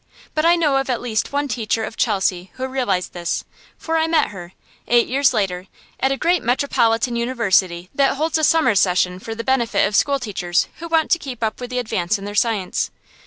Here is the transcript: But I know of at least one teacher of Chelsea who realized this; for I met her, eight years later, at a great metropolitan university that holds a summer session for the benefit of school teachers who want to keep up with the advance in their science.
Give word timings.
But 0.33 0.45
I 0.47 0.55
know 0.55 0.77
of 0.77 0.89
at 0.89 0.99
least 0.99 1.31
one 1.31 1.47
teacher 1.47 1.83
of 1.83 1.95
Chelsea 1.95 2.49
who 2.55 2.65
realized 2.65 3.13
this; 3.13 3.43
for 3.77 3.97
I 3.99 4.07
met 4.07 4.29
her, 4.29 4.53
eight 4.87 5.07
years 5.07 5.31
later, 5.31 5.67
at 5.99 6.11
a 6.11 6.17
great 6.17 6.41
metropolitan 6.41 7.15
university 7.15 7.87
that 7.93 8.15
holds 8.17 8.39
a 8.39 8.43
summer 8.43 8.73
session 8.73 9.19
for 9.19 9.35
the 9.35 9.43
benefit 9.43 9.87
of 9.87 9.95
school 9.95 10.17
teachers 10.17 10.67
who 10.79 10.87
want 10.87 11.11
to 11.11 11.19
keep 11.19 11.43
up 11.43 11.61
with 11.61 11.69
the 11.69 11.77
advance 11.77 12.17
in 12.17 12.25
their 12.25 12.33
science. 12.33 12.89